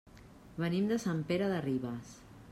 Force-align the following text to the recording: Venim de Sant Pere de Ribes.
Venim 0.63 0.87
de 0.91 0.97
Sant 1.03 1.21
Pere 1.31 1.49
de 1.51 1.59
Ribes. 1.67 2.15